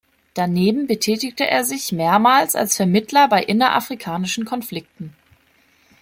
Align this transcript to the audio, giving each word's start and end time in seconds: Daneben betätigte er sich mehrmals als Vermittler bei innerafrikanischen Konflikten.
Daneben 0.33 0.87
betätigte 0.87 1.45
er 1.47 1.63
sich 1.63 1.91
mehrmals 1.91 2.55
als 2.55 2.75
Vermittler 2.75 3.27
bei 3.29 3.43
innerafrikanischen 3.43 4.45
Konflikten. 4.45 5.13